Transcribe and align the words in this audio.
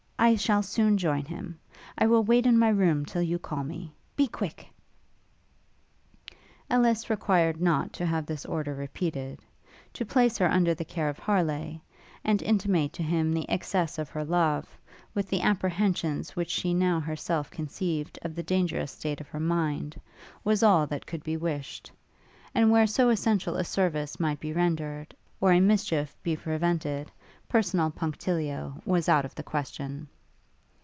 I 0.23 0.35
shall 0.35 0.61
soon 0.61 0.99
join 0.99 1.25
him. 1.25 1.59
I 1.97 2.05
will 2.05 2.23
wait 2.23 2.45
in 2.45 2.59
my 2.59 2.69
room 2.69 3.05
till 3.07 3.23
you 3.23 3.39
call 3.39 3.63
me. 3.63 3.91
Be 4.15 4.27
quick!' 4.27 4.67
Ellis 6.69 7.09
required 7.09 7.59
not 7.59 7.91
to 7.93 8.05
have 8.05 8.27
this 8.27 8.45
order 8.45 8.75
repeated: 8.75 9.39
to 9.93 10.05
place 10.05 10.37
her 10.37 10.45
under 10.47 10.75
the 10.75 10.85
care 10.85 11.09
of 11.09 11.17
Harleigh, 11.17 11.81
and 12.23 12.39
intimate 12.43 12.93
to 12.93 13.03
him 13.03 13.33
the 13.33 13.49
excess 13.49 13.97
of 13.97 14.09
her 14.09 14.23
love, 14.23 14.69
with 15.15 15.27
the 15.27 15.41
apprehensions 15.41 16.35
which 16.35 16.51
she 16.51 16.71
now 16.75 16.99
herself 16.99 17.49
conceived 17.49 18.19
of 18.21 18.35
the 18.35 18.43
dangerous 18.43 18.91
state 18.91 19.21
of 19.21 19.27
her 19.29 19.39
mind, 19.39 19.99
was 20.43 20.61
all 20.61 20.85
that 20.85 21.07
could 21.07 21.23
be 21.23 21.35
wished; 21.35 21.91
and 22.53 22.69
where 22.69 22.85
so 22.85 23.09
essential 23.09 23.55
a 23.55 23.63
service 23.63 24.19
might 24.19 24.39
be 24.39 24.53
rendered, 24.53 25.15
or 25.41 25.51
a 25.51 25.59
mischief 25.59 26.15
be 26.21 26.35
prevented, 26.37 27.09
personal 27.49 27.91
punctilio 27.91 28.81
was 28.85 29.09
out 29.09 29.25
of 29.25 29.35
the 29.35 29.43
question. 29.43 30.07